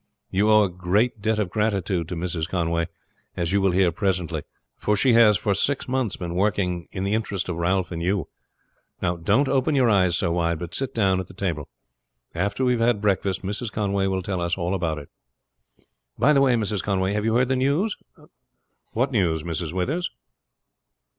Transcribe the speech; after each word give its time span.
"You 0.31 0.49
owe 0.49 0.63
a 0.63 0.69
great 0.69 1.21
debt 1.21 1.37
of 1.37 1.51
gratitude 1.51 2.07
to 2.07 2.15
Mrs. 2.15 2.47
Conway, 2.49 2.87
as 3.37 3.51
you 3.51 3.61
will 3.61 3.69
hear 3.69 3.91
presently; 3.91 4.41
for 4.75 4.97
she 4.97 5.13
has 5.13 5.37
for 5.37 5.53
six 5.53 5.87
months 5.87 6.15
been 6.15 6.33
working 6.33 6.87
in 6.91 7.03
the 7.03 7.13
interest 7.13 7.47
of 7.49 7.57
Ralph 7.57 7.91
and 7.91 8.01
you. 8.01 8.27
Now, 8.99 9.15
don't 9.15 9.47
open 9.47 9.75
your 9.75 9.91
eyes 9.91 10.17
so 10.17 10.31
wide, 10.31 10.57
but 10.57 10.73
sit 10.73 10.95
down 10.95 11.19
to 11.19 11.23
the 11.25 11.35
table. 11.35 11.69
After 12.33 12.65
we 12.65 12.71
have 12.71 12.81
had 12.81 12.99
breakfast 12.99 13.43
Mrs. 13.43 13.71
Conway 13.71 14.07
will 14.07 14.23
tell 14.23 14.41
us 14.41 14.57
all 14.57 14.73
about 14.73 14.97
it." 14.97 15.09
"By 16.17 16.33
the 16.33 16.41
way, 16.41 16.55
Mrs. 16.55 16.81
Conway, 16.81 17.13
have 17.13 17.23
you 17.23 17.35
heard 17.35 17.49
the 17.49 17.55
news?" 17.55 17.95
"What 18.93 19.11
news, 19.11 19.43
Mrs. 19.43 19.71
Withers?" 19.71 20.09